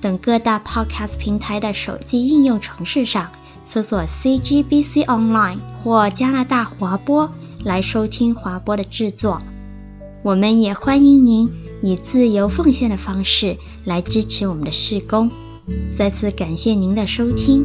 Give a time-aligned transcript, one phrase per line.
[0.00, 3.30] 等各大 Podcast 平台的手机应用程式上
[3.64, 7.30] 搜索 CGBC Online 或加拿大华播
[7.64, 9.40] 来收听华播的制作。
[10.22, 11.50] 我们也欢迎您
[11.82, 15.30] 以自由奉献的方式来支持我们的事工。
[15.96, 17.64] 再次感谢您的收听。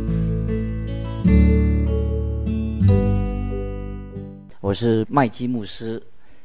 [4.59, 6.01] 我是麦基牧师。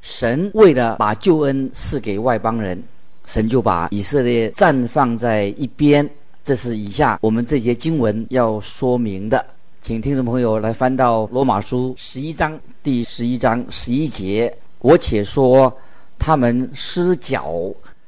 [0.07, 2.81] 神为了把救恩赐给外邦人，
[3.27, 6.09] 神就把以色列暂放在一边。
[6.43, 9.45] 这是以下我们这节经文要说明的，
[9.83, 14.57] 请听众朋友来翻到罗马书十一章第十一章十一节。
[14.79, 15.77] 我且说，
[16.19, 17.53] 他们失脚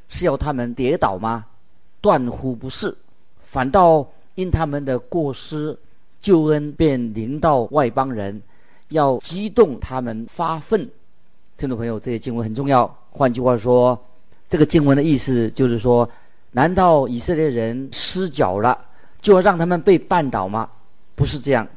[0.08, 1.44] 是要他们跌倒吗？
[2.00, 2.96] 断乎不是，
[3.42, 5.76] 反倒因他们的过失，
[6.20, 8.40] 救恩便临到外邦人，
[8.90, 10.88] 要激动他们发愤。
[11.56, 12.86] 听众朋友，这些经文很重要。
[13.10, 14.00] 换句话说，
[14.48, 16.08] 这个经文的意思就是说：
[16.52, 18.78] 难道以色列人失脚了，
[19.20, 20.68] 就要让他们被绊倒吗？
[21.14, 21.68] 不是这样，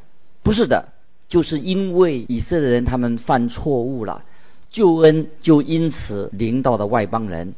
[0.42, 0.88] 不是的，
[1.28, 4.24] 就是因为以色列人他们犯错误了，
[4.70, 7.54] 救恩就因此临到了外邦人。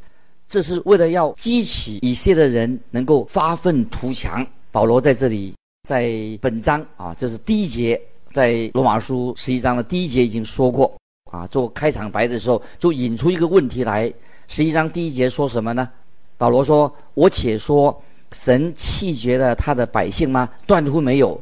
[0.47, 4.45] 这是为了要激起以色列人能够发愤图强。
[4.71, 5.53] 保罗在这里，
[5.87, 10.91] 在本章啊，这是第一节，在罗马书十一章的第一节已经说过。
[11.31, 14.11] 啊，做开场白的时候就引出一个问题来。
[14.47, 15.89] 十一章第一节说什么呢？
[16.37, 18.01] 保罗说：“我且说，
[18.31, 20.49] 神弃绝了他的百姓吗？
[20.67, 21.39] 断乎没有。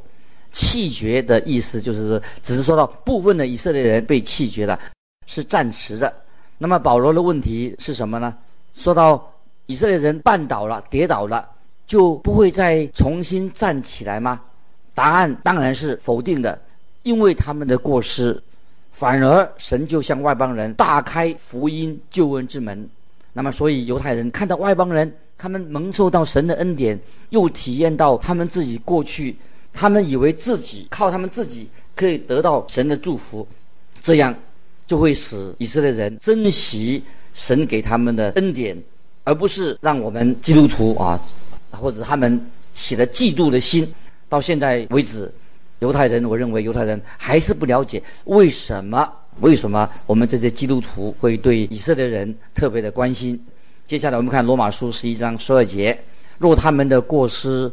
[0.51, 4.79] 弃绝的意思就是，只是说到部分的以色列人被弃绝了，
[5.25, 6.13] 是暂时的。
[6.57, 8.35] 那么保罗的问题是什么呢？
[8.73, 9.29] 说到
[9.65, 11.47] 以色列人绊倒了、跌倒了，
[11.87, 14.41] 就不会再重新站起来吗？
[14.93, 16.61] 答案当然是否定的，
[17.03, 18.41] 因为他们的过失。”
[18.91, 22.87] 反而神就向外邦人大开福音救恩之门，
[23.33, 26.99] 那么所以犹太人看到外邦人，他们蒙受到神的恩典，
[27.29, 29.35] 又体验到他们自己过去，
[29.73, 33.47] 他们以为自己靠他们自己可以得到神的祝福，
[34.01, 34.35] 这样
[34.85, 37.01] 就会使以色列人珍惜
[37.33, 38.77] 神给他们的恩典，
[39.23, 41.19] 而不是让我们基督徒啊，
[41.71, 43.91] 或者他们起了嫉妒的心，
[44.27, 45.31] 到现在为止。
[45.79, 49.11] 犹太人，我认为犹太人还是不了解为什么？
[49.41, 53.39] 为什么我们这些基督徒会对以色列人特别的关心？
[53.87, 55.97] 接下来我们看罗马书十一章十二节：
[56.37, 57.69] 若他们的过失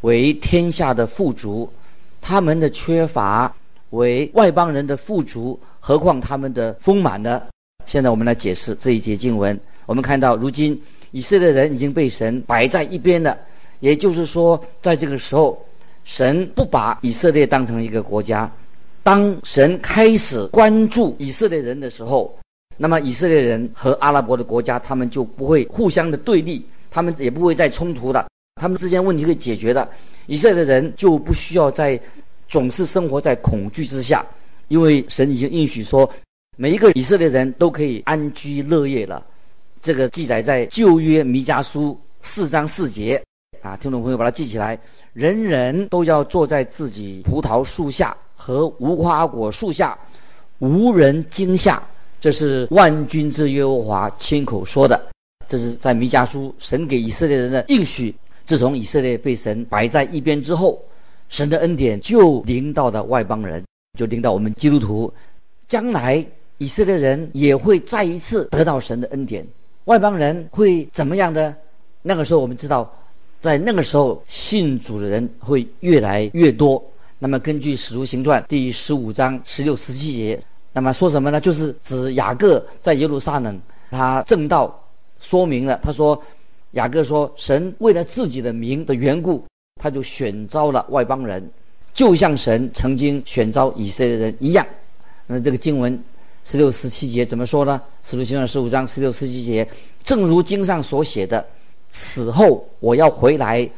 [0.00, 1.72] 为天下的富足，
[2.20, 3.52] 他们的缺乏
[3.90, 7.40] 为外邦人的富足，何况他们的丰满呢？
[7.86, 9.58] 现在我们来解释这一节经文。
[9.86, 10.80] 我们看到，如今
[11.12, 13.38] 以色列人已经被神摆在一边了，
[13.78, 15.64] 也就是说，在这个时候。
[16.04, 18.50] 神不把以色列当成一个国家。
[19.02, 22.32] 当神开始关注以色列人的时候，
[22.76, 28.28] 那么以色列人和阿拉伯的国家，他们就不会互相的对立，他们也不会再冲突了，
[28.60, 29.88] 他们之间问题可以解决的。
[30.26, 31.98] 以色列人就不需要再
[32.48, 34.24] 总是生活在恐惧之下，
[34.68, 36.08] 因为神已经应许说，
[36.56, 39.26] 每一个以色列人都可以安居乐业了。
[39.80, 43.20] 这个记载在旧约弥迦书四章四节。
[43.62, 44.78] 啊，听众朋友，把它记起来。
[45.12, 49.96] 人人都要坐在自己葡萄树下和无花果树下，
[50.58, 51.80] 无人惊吓。
[52.20, 55.00] 这是万军之耶和华亲口说的。
[55.48, 58.12] 这是在弥迦书神给以色列人的应许。
[58.44, 60.82] 自从以色列被神摆在一边之后，
[61.28, 63.62] 神的恩典就临到了外邦人，
[63.96, 65.12] 就临到我们基督徒。
[65.68, 66.26] 将来
[66.58, 69.46] 以色列人也会再一次得到神的恩典。
[69.84, 71.54] 外邦人会怎么样呢？
[72.02, 72.92] 那个时候我们知道。
[73.38, 76.80] 在那个时候，信主的人会越来越多。
[77.22, 80.40] 那么，根据《使徒行传》第十五章十六、十七节，
[80.72, 81.40] 那么说什么呢？
[81.40, 83.60] 就是指雅各在耶路撒冷，
[83.92, 84.76] 他证道
[85.20, 85.78] 说明了。
[85.84, 86.20] 他说
[86.72, 89.44] ：“雅各说，神为了自己的名的缘故，
[89.80, 91.48] 他就选召了外邦人，
[91.94, 94.66] 就像神曾经选召以色列人一样。”
[95.28, 95.96] 那这个经文
[96.42, 97.80] 十六、十七节怎么说呢？
[98.10, 99.64] 《使徒行传》十五章十六、十七节，
[100.02, 101.46] 正如经上所写的。
[101.88, 103.70] 此后我要回来，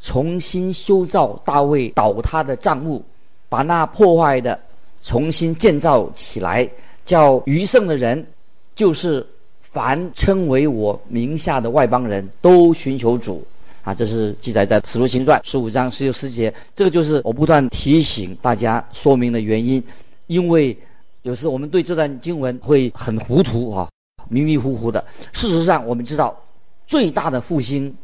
[0.00, 3.04] 重新修造大卫倒塌的帐幕，
[3.48, 4.58] 把那破坏的
[5.02, 6.68] 重新建造起来，
[7.04, 8.26] 叫余剩的人，
[8.74, 9.26] 就是
[9.60, 13.46] 凡称为我名下的外邦人都寻求主。
[13.82, 16.52] 啊，这是记载在《使徒行传》十五章十六十节。
[16.74, 19.82] 这个就是我不断提醒大家说明的原因，
[20.26, 20.76] 因为
[21.22, 23.88] 有时我们对这段经文会很糊涂啊，
[24.28, 25.02] 迷迷糊糊的。
[25.32, 26.38] 事实上，我们知道
[26.86, 27.94] 最大的复兴，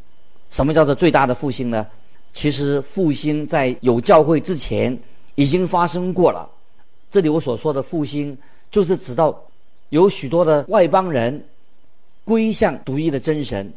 [0.57, 1.87] 什么叫做最大的复兴呢？
[2.33, 4.99] 其实复兴在有教会之前
[5.35, 6.49] 已经发生过了。
[7.11, 8.35] 这里我所说的复兴，
[8.71, 9.39] 就是指到
[9.91, 11.45] 有许多的外邦人
[12.25, 13.71] 归向独一的真神。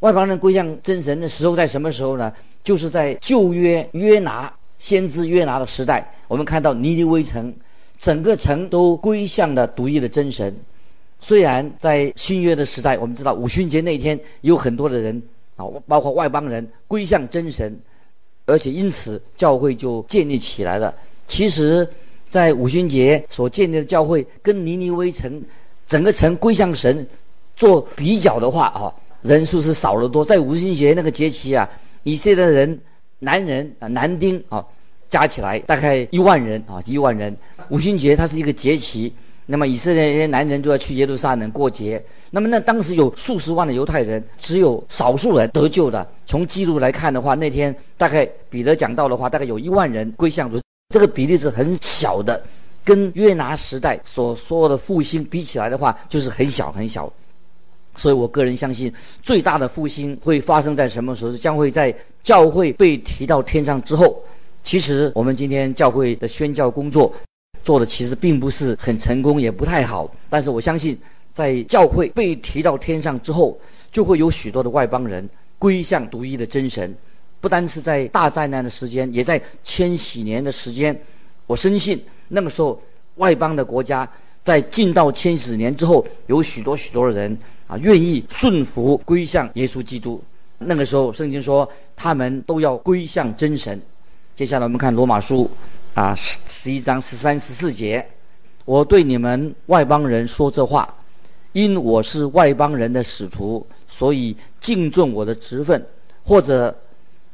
[0.00, 2.32] 外邦人归向真神的时候，在什么时候呢？
[2.64, 6.12] 就是在旧约约拿先知约拿的时代。
[6.26, 7.54] 我们看到尼尼微城，
[8.00, 10.52] 整个城都归向了独一的真神。
[11.20, 15.22] 虽然在新约的时代，我们知道五旬节那天有很多的人
[15.68, 17.78] 啊，包括外邦人归向真神，
[18.46, 20.94] 而且因此教会就建立起来了。
[21.26, 21.88] 其实，
[22.28, 25.42] 在五旬节所建立的教会，跟尼尼微城
[25.86, 27.06] 整个城归向神
[27.56, 28.92] 做比较的话啊。
[29.22, 31.68] 人数是少得多，在五旬节那个节期啊，
[32.04, 32.80] 以色列人
[33.18, 34.64] 男人啊男丁啊
[35.10, 37.36] 加起来大概一万人啊一万人。
[37.68, 39.12] 五旬节它是一个节期，
[39.50, 42.00] 那么以色列那些男人就要去耶路撒冷过节。
[42.30, 46.06] 那么那当时有数十万的犹太人，只有少数人得救的。
[46.24, 50.60] 从记录来看的话，那天大概彼得讲道的话，大概有一万人归向主，
[50.94, 52.40] 这个比例是很小的，
[52.84, 57.12] 跟约拿时代所说的复兴比起来的话，就是很小很小。
[57.96, 61.32] 所以我个人相信，最大的复兴会发生在什么时候？
[61.32, 61.92] 将会在
[62.22, 64.22] 教会被提到天上之后。
[64.62, 67.10] 其实我们今天教会的宣教工作
[67.64, 70.10] 做的其实并不是很成功，也不太好。
[70.28, 70.98] 但是我相信，
[71.32, 73.58] 在教会被提到天上之后，
[73.90, 75.28] 就会有许多的外邦人
[75.58, 76.94] 归向独一的真神。
[77.40, 80.98] 不单是在大灾难的时间，也在千禧年的时间。
[81.46, 82.80] 我深信那个时候，
[83.16, 84.08] 外邦的国家。
[84.42, 90.20] 在进到千禧年之后，有许多许多的人啊，愿意顺服归向耶稣基督。
[90.56, 93.78] 那个时候，圣经说他们都要归向真神。
[94.34, 95.48] 接下来我们看罗马书
[95.94, 98.06] 啊，十十一章十三十四节：
[98.64, 100.94] 我对你们外邦人说这话，
[101.52, 105.84] 因我是外邦人的使徒，所以敬重我的职分，
[106.24, 106.74] 或者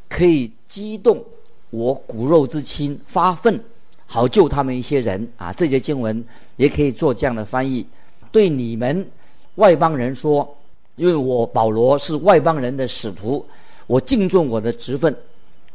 [0.09, 1.23] 可以激动
[1.69, 3.61] 我骨肉之亲发愤。
[4.07, 5.53] 好救他们一些人啊！
[5.53, 6.25] 这节经文
[6.55, 7.85] 也可以做这样的翻译：
[8.31, 9.05] 对你们
[9.57, 10.57] 外邦人说，
[10.95, 13.45] 因为我保罗是外邦人的使徒，
[13.89, 15.15] 我敬重我的职分，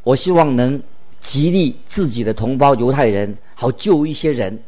[0.04, 0.82] 我希望能
[1.22, 4.60] 激励自己的同胞犹太人，好救一些人。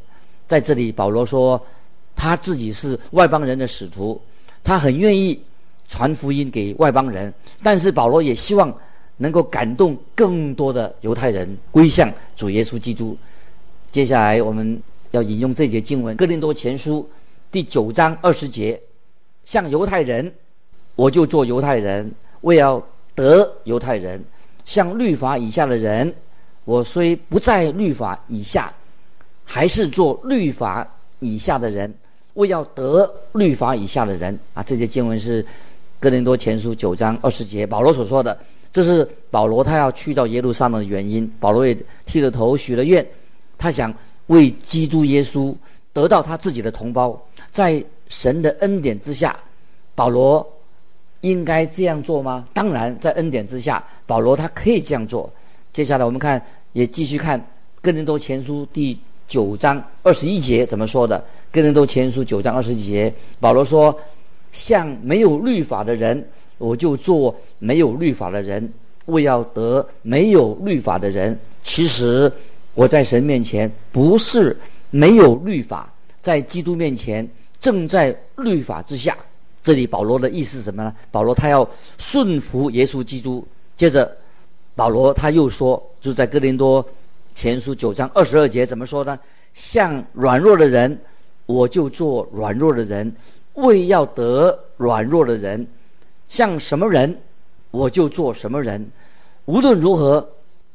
[0.48, 1.62] 在这里，保罗说
[2.16, 4.22] 他自己是外邦人的使徒，
[4.64, 5.38] 他很愿意
[5.88, 8.74] 传福音给外邦人，但是保罗也希望
[9.18, 13.18] 能够感动更多的犹太人归向主耶稣基督。
[13.92, 14.80] 接下来我们
[15.12, 17.08] 要引用这节经文，《哥林多前书》
[17.52, 18.80] 第九章二十节：
[19.44, 20.32] 像犹太人，
[20.96, 22.12] 我就做犹太人，
[22.42, 22.84] 为要
[23.16, 24.20] 得犹太人；
[24.66, 26.14] 像律法以下的人，
[26.66, 28.72] 我虽不在律法以下，
[29.44, 30.88] 还是做律法
[31.20, 31.94] 以下的人，
[32.36, 34.38] 为要得律法以下的人。
[34.54, 35.44] 啊，这节经文是
[36.00, 38.38] 《哥林多前书》九章二十节，保罗所说的。
[38.72, 41.32] 这是保罗他要去到耶路撒冷的原因。
[41.40, 43.06] 保罗也剃了头，许了愿。
[43.58, 43.94] 他想
[44.28, 45.54] 为基督耶稣
[45.92, 49.38] 得到他自己的同胞，在神的恩典之下，
[49.94, 50.44] 保罗
[51.22, 52.48] 应该这样做吗？
[52.52, 55.32] 当然，在恩典之下，保罗他可以这样做。
[55.74, 57.44] 接下来我们看，也继续看
[57.82, 61.22] 哥林多前书第九章二十一节怎么说的。
[61.52, 63.94] 哥林多前书九章二十一节，保罗说
[64.54, 66.26] ：“像没有律法的人，
[66.58, 68.72] 我就做没有律法的人，
[69.08, 72.32] 为要得没有律法的人。”其实。
[72.76, 74.58] 我在神面前不是
[74.90, 79.16] 没有律法，在基督面前正在律法之下。
[79.62, 80.92] 这里保罗的意思是什么呢？
[81.12, 83.46] 保罗他要顺服耶稣基督。
[83.78, 84.12] 接着，
[84.76, 86.86] 保罗他又说，就在哥林多
[87.36, 89.18] 前书九章二十二节怎么说呢？
[89.54, 90.98] 像软弱的人，
[91.46, 93.14] 我就做软弱的人，
[93.54, 95.66] 为要得软弱的人；
[96.28, 97.16] 像什么人，
[97.72, 98.86] 我就做什么人。
[99.46, 100.28] 无论如何，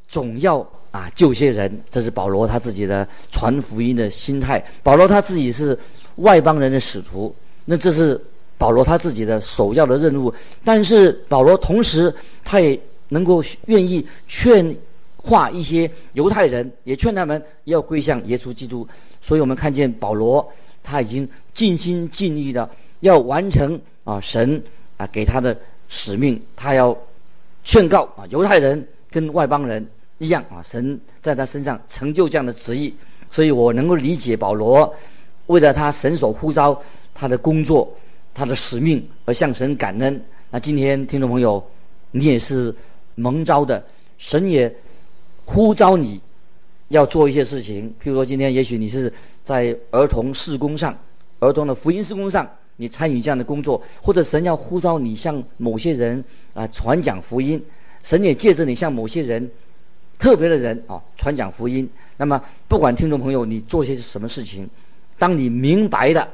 [0.07, 0.65] 总要。
[0.91, 4.65] 啊，救些人，这是保罗他自己的传福音的心态。
[4.81, 5.77] 保罗他自己是
[6.15, 7.31] 外邦人的使徒，
[7.63, 8.19] 那这是
[8.57, 10.33] 保罗他自己的首要的任务。
[10.65, 12.11] 但是保罗同时
[12.43, 12.75] 他也
[13.09, 14.75] 能够愿意劝
[15.17, 18.87] 化一些犹太人，也劝他们要归向耶稣基督。
[19.19, 20.47] 所以我们看见保罗
[20.81, 22.67] 他已经尽心尽力的
[23.01, 24.61] 要完成啊神
[24.97, 25.55] 啊给他的
[25.89, 26.97] 使命，他要
[27.63, 29.85] 劝告啊犹太人跟外邦人。
[30.21, 32.93] 一样啊，神在他身上成就这样的旨意，
[33.31, 34.93] 所以我能够理解保罗
[35.47, 36.77] 为了他神所呼召
[37.13, 37.89] 他的工作、
[38.33, 40.21] 他的使命而向神感恩。
[40.51, 41.65] 那今天听众朋友，
[42.11, 42.75] 你也是
[43.19, 43.83] 蒙召的，
[44.17, 44.73] 神也
[45.45, 46.19] 呼召你
[46.87, 47.93] 要做一些事情。
[48.01, 49.11] 譬如说，今天也许你是
[49.43, 50.97] 在儿童事工上、
[51.39, 56.23] 儿童的福音事工上，你参与这样的工作，或者神要呼召你向某些人
[56.53, 57.61] 啊、传讲福音，
[58.01, 59.49] 神也借着你向某些人
[60.17, 61.87] 特别的人啊、传讲福音。
[62.17, 64.69] 那么，不管听众朋友你做些什么事情，
[65.17, 66.27] 当你明白的。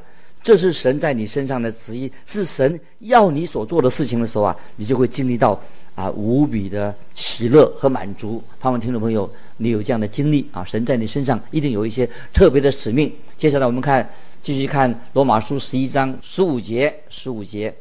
[0.45, 5.59] 这是神在你身上的旨意，是神要你所做的事情的时候啊，你就会经历到
[5.95, 8.43] 啊无比的喜乐和满足。
[8.59, 13.11] 盼望听众朋友，你有这样的经历啊，神在你身上一定有一些特别的使命。
[13.39, 14.07] 接下来我们看，
[14.39, 17.73] 继续看罗马书十一章十五节，十五节，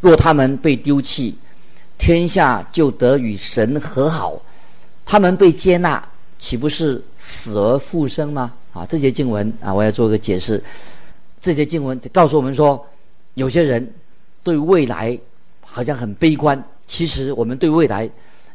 [0.00, 1.36] 若他们被丢弃，
[1.98, 4.32] 天下就得与神和好；
[5.04, 6.02] 他们被接纳，
[6.38, 8.54] 岂不是死而复生吗？
[8.72, 10.64] 啊，这节经文啊，我要做个解释。
[11.40, 12.84] 这些经文告诉我们说，
[13.34, 13.92] 有些人
[14.42, 15.18] 对未来
[15.60, 16.62] 好像很悲观。
[16.86, 18.08] 其实我们对未来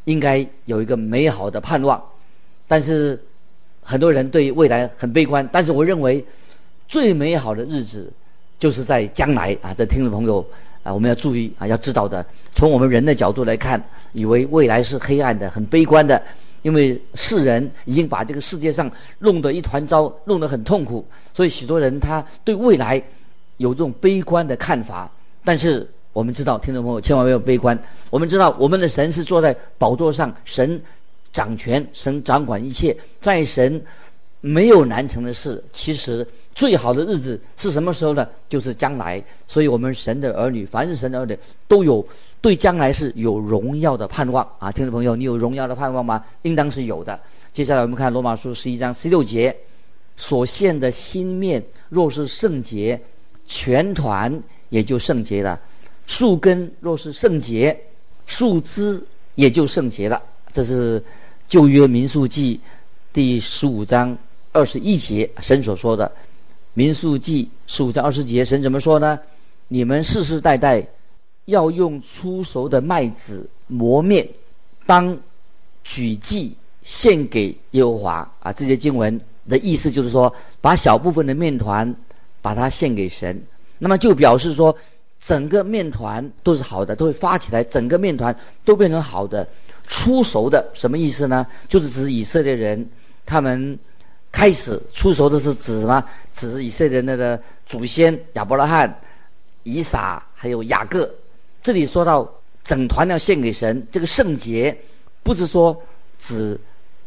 [0.06, 2.02] 应该有一个美好的盼望。
[2.68, 3.22] 但是
[3.82, 5.48] 很多人对未来很悲观。
[5.52, 6.24] 但是我认为
[6.88, 8.12] 最美好的日子
[8.60, 9.74] 就是在将来啊！
[9.74, 10.46] 这听众朋友
[10.84, 12.26] 啊，我们要注意啊，要知道的。
[12.54, 13.82] 从我们人的角度来看，
[14.14, 16.22] 以为未来是黑暗的、很悲观的。
[16.64, 23.02] 因为世人已经把这个世界上弄得一团糟，弄得很痛苦，所以许多人他对未来
[23.58, 25.12] 有这种悲观的看法。
[25.46, 27.78] 但是我们知道，听众朋友千万不要悲观。
[28.10, 30.82] 我们知道，我们的神是坐在宝座上，神
[31.32, 33.80] 掌权，神掌管一切，在神
[34.40, 35.64] 没有难成的事。
[35.72, 38.28] 其实最好的日子是什么时候呢？
[38.48, 39.24] 就是将来。
[39.48, 42.06] 所以我们神的儿女，凡是神的儿女，都有。
[42.44, 46.22] 对将来是有荣耀的盼望啊，听众朋友，你有荣耀的盼望吗？
[46.42, 47.18] 应当是有的。
[47.54, 49.56] 接下来我们看罗马书十一章十六节，
[50.18, 53.00] 所现的新面若是圣洁，
[53.48, 55.58] 全团也就圣洁了；
[56.06, 57.80] 树根若是圣洁，
[58.26, 59.02] 树枝
[59.36, 60.22] 也就圣洁了。
[60.52, 61.02] 这是
[61.48, 62.60] 旧约民数记
[63.14, 64.18] 第十五章
[64.52, 66.12] 二十一节神所说的。
[66.74, 69.18] 民数记十五章二十节，神怎么说呢？
[69.70, 70.86] 你们世世代代。
[71.46, 74.28] 要用初熟的麦子磨面，
[74.86, 75.18] 当
[75.84, 78.52] 举祭献给耶和华啊！
[78.54, 79.20] 这些经文
[79.50, 81.94] 的意思就是说，把小部分的面团
[82.42, 83.42] 把它献给神，
[83.78, 84.76] 那么就表示说，
[85.24, 89.48] 整个面团都是好的，都会发起来，整个面团都变成好的。
[89.86, 91.46] 初熟的什么意思呢？
[91.68, 92.90] 就是指以色列人，
[93.26, 93.78] 他们
[94.32, 96.02] 开始出熟的是指什么？
[96.34, 98.98] 指以色列人的祖先亚伯拉罕、
[99.64, 101.14] 以撒还有雅各。
[101.64, 102.30] 这里说到
[102.62, 104.78] 整团要献给神，这个圣洁
[105.24, 105.82] 不是说
[106.20, 106.60] 指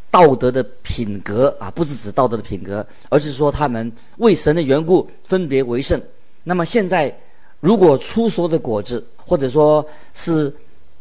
[0.09, 6.01] 道德的品格啊，不是指道德的品格，而是说他们为神的缘故分别为圣。
[6.43, 7.15] 那么现在
[7.59, 10.51] 如果初熟的果子，或者说是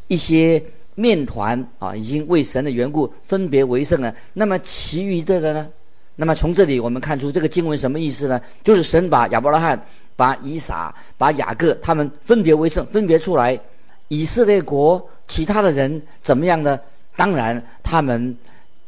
[0.08, 0.62] 一些
[0.94, 5.66] 面团啊，已经为神的缘故分别为圣了，那么其余的呢？
[6.14, 8.38] 那么从这里我们看出这个经文什么意思呢？
[8.62, 9.82] 就是神把亚伯拉罕。
[10.16, 13.58] 把以撒、把雅各他们分别为圣，分别出来。
[14.08, 16.78] 以色列国其他的人怎么样呢？
[17.16, 18.36] 当然，他们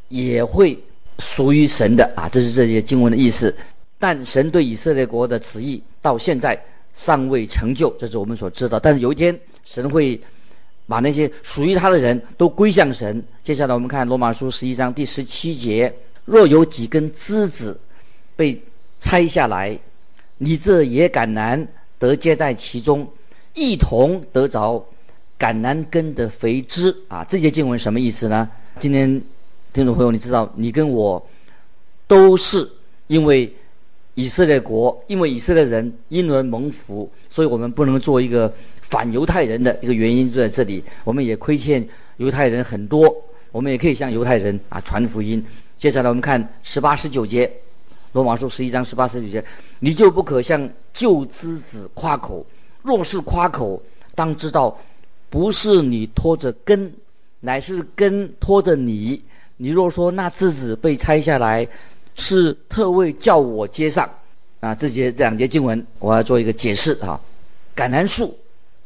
[0.07, 0.77] 也会
[1.19, 2.29] 属于神的啊！
[2.31, 3.53] 这是这些经文的意思。
[3.97, 6.57] 但神对以色列国的旨意到现在
[6.93, 8.79] 尚未成就，这是我们所知道。
[8.79, 10.19] 但是有一天，神会
[10.87, 13.21] 把那些属于他的人都归向神。
[13.43, 15.93] 接下来我们看罗马书十一章第十七节：
[16.23, 17.77] 若有几根枝子
[18.35, 18.59] 被
[18.97, 19.77] 拆下来。
[20.41, 21.67] 你这野橄榄
[21.99, 23.05] 得接在其中，
[23.53, 24.83] 一同得着
[25.37, 27.25] 橄榄根的肥枝啊！
[27.25, 28.49] 这些经文什么意思呢？
[28.79, 29.21] 今天
[29.73, 31.21] 听众朋友，你知道，你跟我
[32.07, 32.67] 都是
[33.07, 33.53] 因为
[34.15, 40.81] 以色列国，因为以色列人因而蒙福，所以我们不能做一个反犹太人的一个原因就在这里。
[41.03, 43.13] 我们也亏欠犹太人很多，
[43.51, 45.45] 我们也可以向犹太人啊传福音。
[45.77, 47.51] 接下来我们看十八、十九节。
[48.11, 49.43] 罗马书十一章十八十九节，
[49.79, 52.45] 你就不可向旧枝子夸口。
[52.81, 53.81] 若是夸口，
[54.15, 54.75] 当知道，
[55.29, 56.91] 不是你拖着根，
[57.39, 59.21] 乃是根拖着你。
[59.57, 61.67] 你若说那枝子被拆下来，
[62.15, 64.09] 是特为叫我接上。
[64.59, 67.19] 啊，这节两节经文，我要做一个解释啊。
[67.75, 68.35] 橄榄树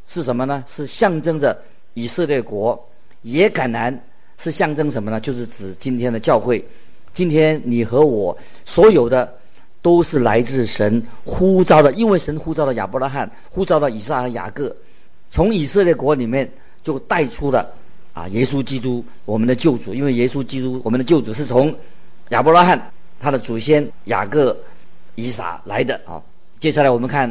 [0.06, 0.63] 是什么呢？
[0.68, 1.58] 是象征着
[1.94, 2.77] 以色列国。
[3.22, 3.98] 野橄榄
[4.38, 5.20] 是象征什么呢？
[5.20, 6.63] 就是指今天的教会。
[7.13, 9.32] 今天你和我所有的
[9.82, 14.75] 都是来自神呼召的，因为神呼召了亚伯拉罕，呼召了以撒和雅各，
[15.29, 16.50] 从以色列国里面
[16.84, 17.70] 就带出了
[18.13, 21.74] 啊耶稣基督我们的救主，因为耶稣基督我们的救主是从
[22.29, 24.58] 亚伯拉罕他的祖先雅各、
[25.15, 26.22] 以撒来的啊。
[26.60, 27.29] 接下来我们看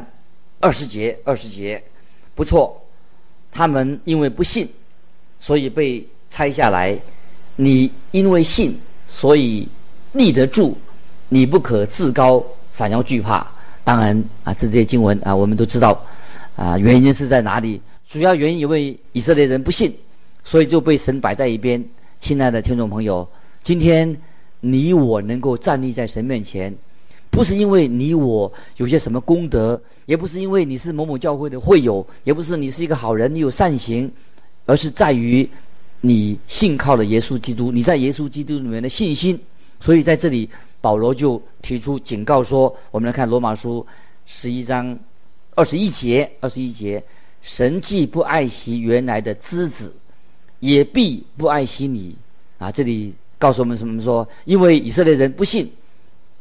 [0.61, 1.83] 二十节，二十节
[2.35, 2.81] 不错，
[3.51, 4.69] 他们因为不信，
[5.41, 6.97] 所以被拆下来。
[7.57, 8.79] 你因为信，
[9.13, 9.69] 所以
[10.13, 10.75] 立得住。
[11.29, 12.43] 你不可自高，
[12.73, 13.47] 反要惧怕。
[13.85, 16.03] 当然啊，这些经文啊，我们都知道
[16.57, 17.81] 啊，原因是在哪里？
[18.09, 19.95] 主要原因因为以色列人不信，
[20.45, 21.83] 所以就被神摆在一边。
[22.21, 23.27] 亲爱的听众朋友，
[23.63, 24.17] 今天
[24.61, 26.75] 你我能够站立在神面前，
[27.31, 34.11] 不是因为你我有些什么功德，也不是因为你是某某教会的会友，也不是你是一个好人，你有善行，
[34.65, 35.49] 而是在于。
[36.05, 39.39] 你信靠了耶稣基督，你在耶稣基督里面的信心，
[39.79, 43.87] 所以在这里保罗就提出警告说：我们来看罗马书
[44.27, 44.99] 十一章
[45.55, 47.01] 二十一节，二十一节，
[47.41, 49.95] 神既不爱惜原来的枝子，
[50.59, 52.17] 也必不爱惜你。
[52.59, 54.29] 啊，这里告诉我们什么说？
[54.45, 55.71] 因为以色列人不信，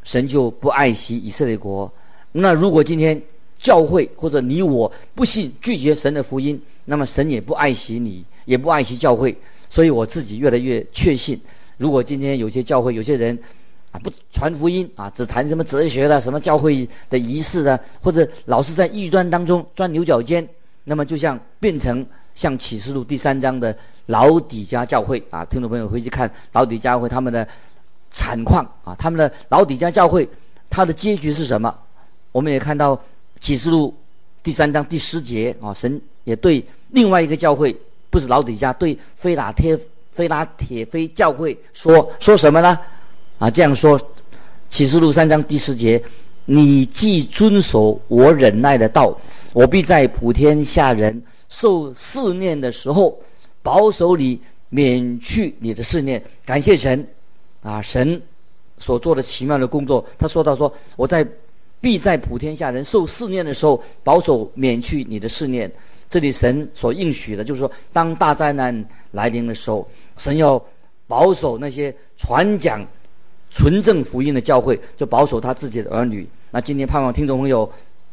[0.02, 1.92] 神就不爱惜以色列国。
[2.32, 3.22] 那如果今天
[3.60, 8.26] 教会或者你我不信，拒绝神的福音，那么神也不爱惜你。
[8.46, 9.36] 也不爱惜教会，
[9.70, 11.40] 所以我自己越来越确信，
[11.78, 13.38] 如果今天有些教会有些人
[13.92, 20.48] 啊不传福音啊，只谈什么哲学的、什么教会的仪式的，或者老是在异端当中钻牛角尖，
[20.84, 27.48] 那么就像变成像启示录第三章的老底嘉教会啊，听众朋友回去看老底嘉教会他们的
[28.10, 30.28] 惨况啊，他们的老底嘉教会
[30.70, 31.74] 他的结局是什么？
[32.32, 33.00] 我们也看到
[33.40, 33.94] 启示录
[34.42, 37.76] 第三章第十节啊，神也对另外一个教会。
[38.12, 39.76] 不是老底嘉对非拉铁
[40.12, 42.78] 非拉铁非教会说说什么呢？
[43.40, 44.00] 啊，这样说，
[44.70, 46.00] 启示录三章第十节，
[46.46, 49.18] 你既遵守我忍耐的道，
[49.54, 53.18] 我必在普天下人受试炼的时候，
[53.64, 54.40] 保守你
[54.70, 56.22] 免去你的试炼。
[56.46, 57.08] 感谢神，
[57.64, 58.22] 啊，神
[58.78, 60.06] 所做的奇妙的工作。
[60.20, 61.26] 他说到说，我在
[61.80, 65.72] 必在普天下人受试炼的时候，保守免去你的试炼。
[66.12, 70.62] 这里神所应许的，就是说，当大灾难来临的时候，神要
[71.08, 72.86] 保守那些传讲
[73.50, 76.28] 纯正福音的教会，就保守他自己的儿女。
[76.52, 77.64] 那今天盼望听众朋友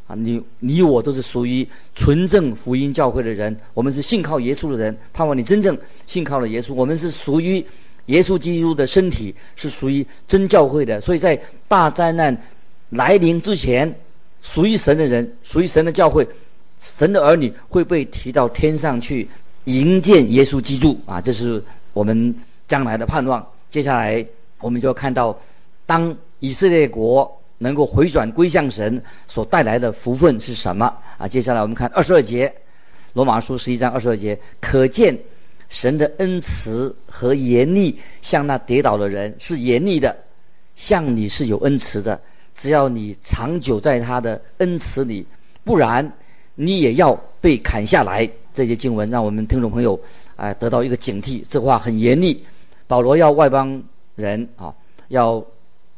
[0.07, 4.97] 啊，你你我都是属于纯正福音教会的人，我们是信靠耶稣的人。
[5.13, 7.57] 盼望你真正信靠了耶稣，我们是属于
[8.07, 11.01] 耶稣基督的身体，是属于真教会的。
[11.01, 12.41] 所以在大灾难
[12.91, 13.93] 来临之前，
[14.41, 16.25] 属于神的人，属于神的教会。
[16.81, 19.29] 神的儿女会被提到天上去
[19.65, 21.21] 迎接耶稣基督啊！
[21.21, 21.63] 这是
[21.93, 22.35] 我们
[22.67, 23.45] 将来的盼望。
[23.69, 24.25] 接下来
[24.61, 25.39] 我们就要看到，
[25.85, 30.87] 当以色列国能够回转归向神所带来的福分是什么
[31.19, 31.27] 啊？
[31.29, 32.53] 接下来我们看二十二节，
[33.13, 35.19] 罗马书十一章二十二节，可见
[35.69, 40.17] 神的恩慈和严厉向那跌倒的人是严厉的，
[40.77, 42.19] 向你是有恩慈的，
[42.55, 45.27] 只要你长久在他的恩慈里，
[45.65, 46.11] 不然。
[46.61, 48.29] 你也要被砍下来。
[48.53, 49.99] 这些经文让我们听众朋友
[50.35, 51.45] 啊、得到一个警惕。
[51.49, 52.45] 这话很严厉。
[52.89, 53.81] 保罗要外邦
[54.17, 54.75] 人啊
[55.09, 55.45] 要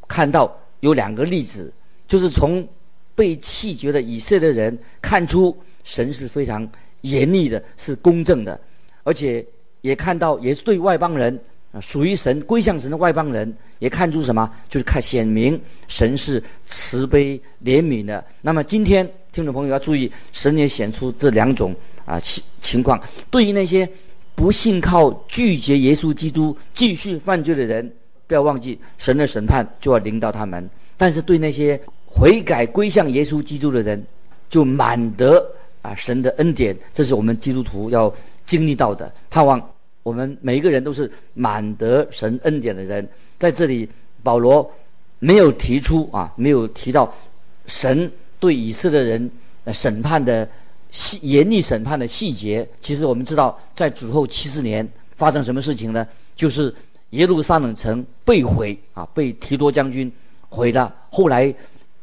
[0.07, 1.73] 看到有两个例子，
[2.07, 2.67] 就是从
[3.15, 6.69] 被弃绝的以色列人看出神是非常
[7.01, 8.59] 严厉的，是公正的，
[9.03, 9.43] 而且
[9.81, 11.39] 也看到也是对外邦人
[11.71, 14.47] 啊属于神归向神的外邦人也看出什么？
[14.69, 18.23] 就是看显明神是慈悲怜悯的。
[18.39, 19.11] 那么今天。
[19.31, 21.73] 听众朋友要注意，神也显出这两种
[22.05, 23.01] 啊情情况。
[23.29, 23.87] 对于那些
[24.35, 27.89] 不信靠、拒绝耶稣基督、继续犯罪的人，
[28.27, 30.69] 不要忘记神的审判就要临到他们。
[30.97, 34.05] 但是对那些悔改归向耶稣基督的人，
[34.49, 35.41] 就满得
[35.81, 36.77] 啊神的恩典。
[36.93, 38.13] 这是我们基督徒要
[38.45, 39.09] 经历到的。
[39.29, 39.65] 盼望
[40.03, 43.07] 我们每一个人都是满得神恩典的人。
[43.39, 43.87] 在这里，
[44.23, 44.69] 保罗
[45.19, 47.13] 没有提出啊，没有提到
[47.65, 48.11] 神。
[48.41, 49.31] 对以色列人
[49.71, 50.49] 审判的
[50.89, 56.05] 细严厉审判的细节，其实我们知道，在主后七十年发生什么事情呢？
[56.35, 56.73] 就是
[57.11, 60.11] 耶路撒冷城被毁啊，被提多将军
[60.49, 60.91] 毁了。
[61.11, 61.53] 后来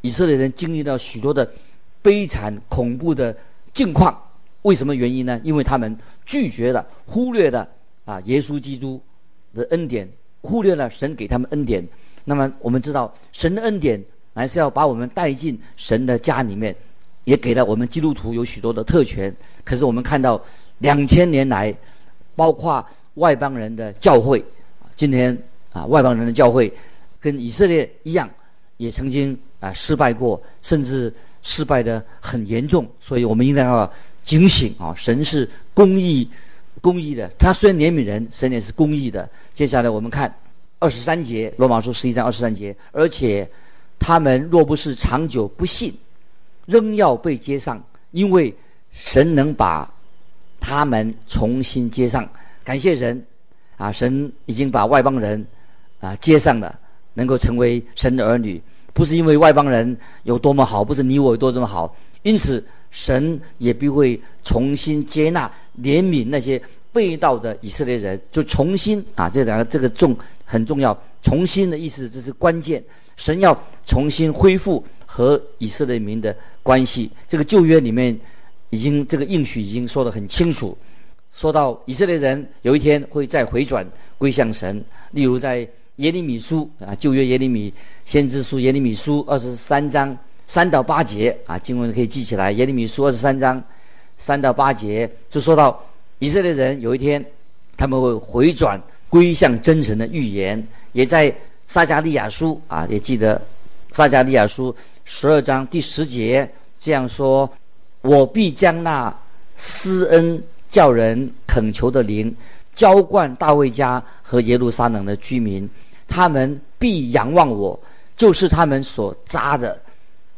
[0.01, 1.51] 以色列人经历了许多的
[2.01, 3.37] 悲惨恐怖的
[3.73, 4.17] 境况，
[4.63, 5.41] 为什么原因呢？
[5.43, 7.69] 因为他们拒绝了、忽略了
[8.05, 9.03] 啊耶稣基督
[9.53, 10.09] 的恩典，
[10.43, 11.85] 忽略了神给他们恩典。
[12.25, 14.01] 那么我们知道神的恩典。
[14.35, 16.75] 还是要把我们带进神的家里面，
[17.25, 19.35] 也给了我们基督徒有许多的特权。
[19.65, 20.41] 可是我们看到
[20.79, 21.75] 两千年来，
[22.37, 24.45] 包括外邦人的教会，
[24.95, 25.37] 今天
[25.73, 26.73] 啊，外邦人的教会
[27.19, 28.31] 跟以色列一样，
[28.77, 31.13] 也曾经啊失败过，甚至
[31.43, 32.87] 失败得很严重。
[33.01, 34.95] 所以我们应该要警醒啊！
[34.97, 36.31] 神是公义、
[36.81, 39.29] 公义的，他虽然怜悯人，神也是公义的。
[39.53, 40.33] 接下来我们看
[40.79, 43.45] 二十三节，罗马书十一章二十三节，而且。
[43.99, 45.93] 他们若不是长久不信，
[46.67, 47.83] 仍要被接上，
[48.13, 48.55] 因为
[48.93, 49.93] 神能把
[50.61, 52.29] 他们重新接上。
[52.65, 53.23] 感谢神
[53.77, 55.45] 啊，神已经把外邦人
[56.01, 56.79] 啊接上了，
[57.15, 58.61] 能够成为神的儿女，
[58.93, 66.61] 不是因为外邦人有多么好，不是你我有多么好，因此神也必会重新接纳、怜悯那些
[66.93, 72.83] 被盗的以色列人，就重新啊，这两个这个重很重要，重新的意思这是关键，
[73.17, 77.11] 神要重新恢复和以色列民的关系。
[77.27, 78.19] 这个旧约里面
[78.71, 80.77] 已经这个应许已经说得很清楚。
[81.33, 87.73] 说到以色列人有一天会再回转归向神，例如在耶利米书啊，旧约耶利米
[88.05, 92.51] 先知书耶利米书二十三章三到八节啊，经文可以记起来。
[92.53, 93.63] 耶利米书二十三章
[94.17, 95.85] 三到八节就说到
[96.19, 97.25] 以色列人有一天
[97.77, 101.35] 他们会回转归向真神的预言，也在
[101.67, 103.41] 撒迦利亚书啊，也记得
[103.93, 104.75] 撒迦利亚书
[105.05, 107.51] 十二章第十节这样说：
[108.03, 109.15] 我必将那
[109.55, 110.43] 施恩。
[110.71, 112.37] 叫人恳求的灵，
[112.75, 115.67] 浇灌大卫家和耶路撒冷的居民，
[116.07, 117.81] 他们必仰望我，
[118.19, 119.81] 就是他们所扎的，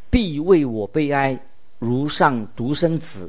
[0.08, 1.36] 必为我悲哀，
[1.80, 3.28] 如上独生子，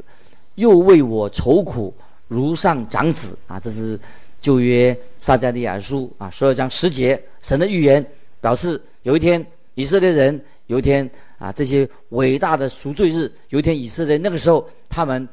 [0.53, 1.91] 又为我愁苦，
[2.27, 3.35] 如上长子。
[3.47, 3.99] 啊，这是
[4.41, 8.05] 旧约撒迦利亚书啊，十二章十节，神的预言
[8.41, 15.25] 表示有一天以色列人，有一天啊，这些伟大的赎罪日，有一天以色列那个时候他们。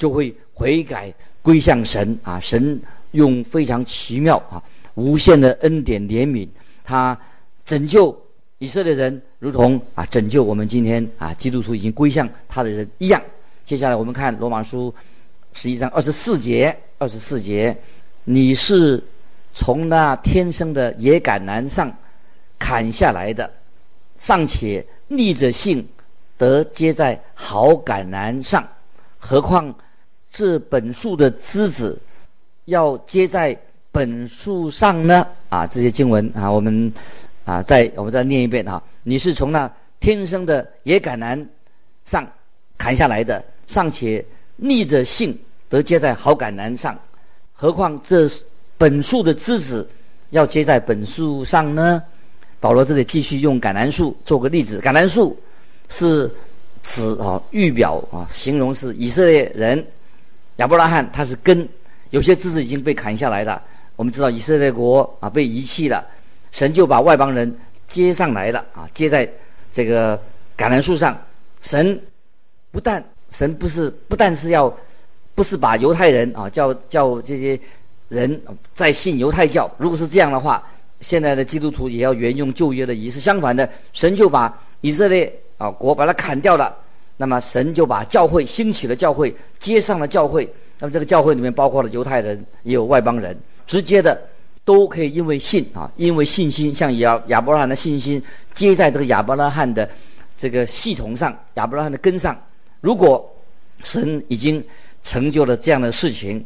[0.00, 2.40] 就会悔改归向神啊！
[2.40, 4.56] 神用非常奇妙啊、
[4.94, 6.48] 无限的恩典怜悯，
[6.82, 7.14] 他
[7.66, 8.18] 拯救
[8.56, 13.22] 以色列人，如同啊拯救我们今天啊基督徒已经归向他的人一样。
[13.62, 14.90] 接下来我们看罗马书
[15.52, 17.76] 十一章二十四节，二十四节，
[18.24, 19.02] 你是
[19.52, 21.92] 从那天生的野橄榄上
[22.58, 23.50] 砍下来的，
[24.18, 25.86] 尚且逆着性
[26.36, 28.66] 得接在好橄榄上，
[29.18, 29.74] 何况？
[30.32, 32.00] 这本树的枝子
[32.66, 33.58] 要接在
[33.90, 35.26] 本树上呢？
[35.48, 36.92] 啊，这些经文啊，我们
[37.44, 38.80] 啊，再我们再念一遍啊。
[39.02, 41.44] 你是从那天生的野橄榄
[42.04, 42.24] 上
[42.78, 45.36] 砍下来的，尚且逆着性
[45.68, 46.96] 得接在好橄榄上，
[47.60, 48.26] 何况这
[48.78, 49.86] 本树的枝子
[50.30, 52.02] 要接在本树上呢？
[52.58, 54.80] 保罗这里继续用橄榄树做个例子。
[54.80, 55.38] 橄榄树
[55.90, 56.30] 是
[56.82, 59.86] 指啊预表啊，形容是以色列人。
[60.56, 61.68] 亚伯拉罕他是根，
[62.08, 63.62] 有些枝子已经被砍下来了。
[63.94, 66.02] 我们知道以色列国啊被遗弃了，
[66.52, 67.54] 神就把外邦人
[67.86, 69.30] 接上来了啊，接在
[69.70, 70.16] 这个
[70.56, 71.14] 橄榄树上。
[71.60, 72.00] 神
[72.70, 74.74] 不但神不是不但是要，
[75.40, 77.58] 不是把犹太人啊叫叫这些
[78.10, 78.38] 人
[78.74, 79.70] 在信犹太教。
[79.78, 80.62] 如果是这样的话，
[81.00, 83.18] 现在的基督徒也要沿用旧约的仪式。
[83.18, 86.76] 相反的，神就把以色列啊国把它砍掉了。
[87.16, 90.46] 那么神就把教会兴起了，教会接上了教会。
[90.78, 93.34] 那么这个教会里面包括了犹太人，也有外邦人，
[93.66, 94.20] 直接的
[94.62, 98.22] 都可以因为信啊，因为信心，像亚亚伯拉罕的信心
[98.52, 99.88] 接在这个亚伯拉罕的
[100.36, 102.38] 这个系统上，亚伯拉罕的根上。
[102.82, 103.26] 如果
[103.82, 104.62] 神已经
[105.02, 106.44] 成就了这样的事情，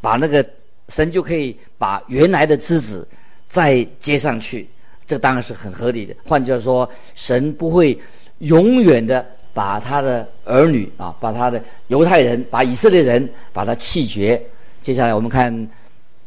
[0.00, 0.44] 把那个
[0.88, 3.06] 神就可以把原来的枝子
[3.48, 4.68] 再接上去，
[5.06, 6.14] 这当然是很合理的。
[6.24, 7.98] 换句话说，神不会
[8.38, 9.26] 永远的。
[9.52, 14.40] 把他的儿女啊，把他的犹太人，把以色列人，把他弃绝。
[14.80, 15.68] 接下来我们看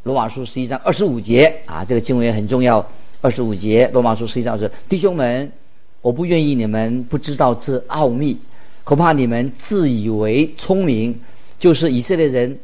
[0.03, 2.85] 罗马书十一章二十五节啊，这个经文也很重要。
[3.21, 5.49] 二十五节，罗马书十一章是弟兄们，
[6.01, 8.37] 我不愿意你们不知道这奥秘，
[8.83, 11.17] 恐怕你们自以为聪明，
[11.63, 12.59] 就是以色列人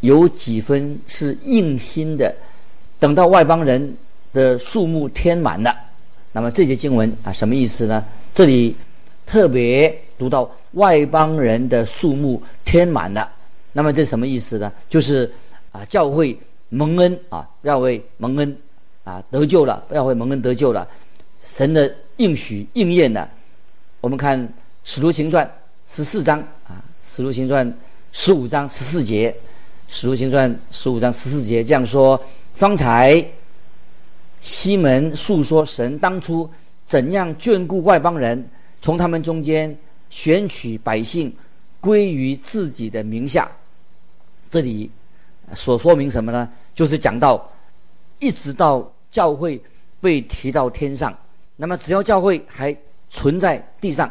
[0.00, 2.34] 有几分是硬心的，
[2.98, 3.96] 等到外邦人
[4.32, 5.72] 的数目填满了，
[6.32, 8.04] 那么这些经文啊，什么意思呢？
[8.34, 8.74] 这里。
[9.24, 13.30] 特别读到外邦人的数目填满了，
[13.74, 14.72] 那么这什么意思呢？
[14.88, 15.30] 就是
[15.70, 16.34] 啊，教会
[16.70, 18.56] 蒙恩啊，要为蒙恩
[19.04, 20.88] 啊得救了，要为蒙恩得救了，
[21.42, 23.28] 神的应许应验了。
[24.00, 24.40] 我们看
[24.82, 25.46] 《使徒行传》
[25.94, 26.80] 十四章啊，
[27.14, 27.70] 《使徒行传》
[28.12, 29.30] 十五章十四节，
[29.88, 32.20] 《使徒行传》十五章十四节这样说：
[32.54, 33.24] 方才
[34.40, 36.48] 西门述说神当初
[36.86, 38.48] 怎样眷顾外邦人。
[38.80, 39.76] 从他们中间
[40.08, 41.34] 选取百姓
[41.80, 43.50] 归于自己的名下，
[44.48, 44.88] 这里
[45.52, 46.48] 所说明什么呢？
[46.76, 47.44] 就是讲到
[48.20, 49.60] 一直到教会
[50.00, 51.12] 被提到天上，
[51.56, 52.74] 那么只要教会还
[53.10, 54.08] 存在地上，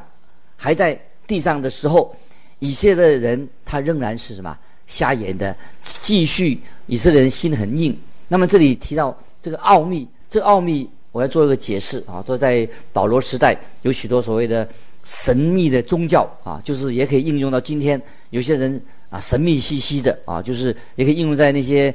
[0.57, 2.13] 还在地上的时候，
[2.59, 7.95] 以色列人他仍然是什么瞎眼的，继续以色列人心很硬。
[8.29, 10.89] 那么这里提到这个奥秘，这个奥秘。
[11.13, 14.67] 我要做一个解释啊，说在保罗时代有许多所谓的
[15.03, 17.99] 神秘的宗教啊，就是也可以应用到今天。
[18.29, 21.91] 有些人啊神秘兮兮的啊，就是也可以应用在那些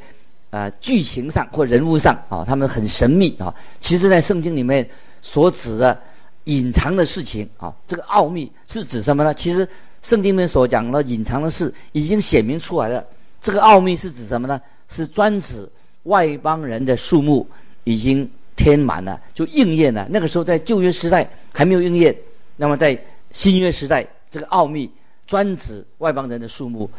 [0.50, 3.54] 啊剧情上或人物上啊，他们很神秘啊。
[3.78, 4.84] 其实，在圣经里面
[5.20, 5.96] 所指的
[6.44, 9.32] 隐藏的事情啊，这个奥秘是指什么呢？
[9.32, 9.68] 其实
[10.02, 13.02] 圣经里面所讲的隐藏的事已经显明出来了。
[13.40, 14.60] 这个奥秘是指什么呢？
[14.88, 15.66] 是专指
[16.02, 17.48] 外邦人的数目
[17.84, 20.06] 已经填满了，就应验了。
[20.10, 22.14] 那个时候在旧约时代还没有应验，
[22.56, 22.96] 那么在
[23.32, 24.90] 新约时代，这个奥秘
[25.26, 26.90] 专指外邦人的数目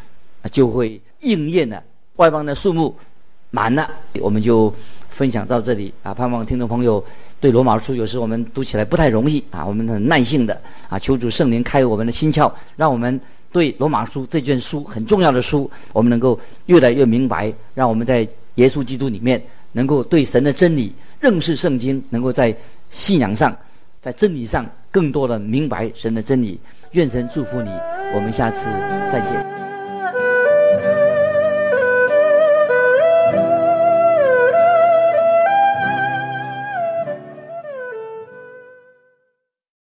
[0.52, 1.84] 就会应验了。
[2.16, 2.96] 外邦的数目
[3.52, 3.90] 满了，
[4.20, 4.74] 我们就
[5.14, 6.14] 分享到这里啊！
[6.14, 7.04] 盼望听众朋友
[7.40, 13.20] 对罗马书有时我们读起来不太容易啊，我们很耐性的啊，求主圣灵开我们的心窍，让我们
[13.52, 22.56] 对罗马书这卷书很重要的书，我们能够越来越明白，让我们在耶稣基督里面能够对神的真理认识圣经，能够在
[22.90, 23.56] 信仰上、
[24.02, 26.60] 在真理上更多的明白神的真理。
[26.92, 27.70] 愿神祝福你，
[28.16, 28.66] 我们下次
[29.12, 29.63] 再见。